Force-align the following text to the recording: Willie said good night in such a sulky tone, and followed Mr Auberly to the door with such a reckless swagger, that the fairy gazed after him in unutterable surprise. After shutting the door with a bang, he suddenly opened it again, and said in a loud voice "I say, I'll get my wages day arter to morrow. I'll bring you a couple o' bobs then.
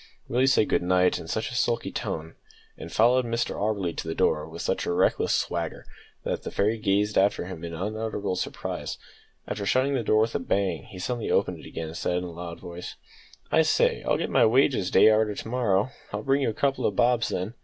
Willie 0.27 0.47
said 0.47 0.67
good 0.67 0.81
night 0.81 1.19
in 1.19 1.27
such 1.27 1.51
a 1.51 1.53
sulky 1.53 1.91
tone, 1.91 2.33
and 2.75 2.91
followed 2.91 3.23
Mr 3.23 3.51
Auberly 3.53 3.95
to 3.97 4.07
the 4.07 4.15
door 4.15 4.49
with 4.49 4.63
such 4.63 4.87
a 4.87 4.91
reckless 4.91 5.31
swagger, 5.31 5.85
that 6.23 6.41
the 6.41 6.49
fairy 6.49 6.79
gazed 6.79 7.19
after 7.19 7.45
him 7.45 7.63
in 7.63 7.75
unutterable 7.75 8.35
surprise. 8.35 8.97
After 9.47 9.63
shutting 9.67 9.93
the 9.93 10.01
door 10.01 10.21
with 10.21 10.33
a 10.33 10.39
bang, 10.39 10.85
he 10.85 10.97
suddenly 10.97 11.29
opened 11.29 11.59
it 11.59 11.67
again, 11.67 11.89
and 11.89 11.97
said 11.97 12.17
in 12.17 12.23
a 12.23 12.31
loud 12.31 12.59
voice 12.59 12.95
"I 13.51 13.61
say, 13.61 14.01
I'll 14.01 14.17
get 14.17 14.31
my 14.31 14.43
wages 14.47 14.89
day 14.89 15.07
arter 15.09 15.35
to 15.35 15.47
morrow. 15.47 15.91
I'll 16.11 16.23
bring 16.23 16.41
you 16.41 16.49
a 16.49 16.53
couple 16.53 16.83
o' 16.83 16.89
bobs 16.89 17.27
then. 17.27 17.53